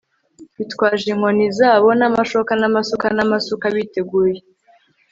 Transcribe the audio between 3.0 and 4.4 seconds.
n'amasuka, biteguye